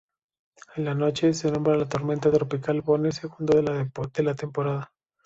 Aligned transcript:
En 0.77 0.85
la 0.85 0.95
noche, 0.95 1.31
se 1.31 1.51
nombra 1.51 1.77
la 1.77 1.87
Tormenta 1.87 2.31
tropical 2.31 2.81
Bonnie, 2.81 3.11
segunda 3.11 3.55
de 3.61 4.23
la 4.23 4.33
temporada. 4.35 4.91